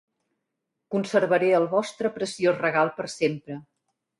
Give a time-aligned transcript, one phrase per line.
[0.95, 3.61] Conservaré el vostre preciós regal per sempre.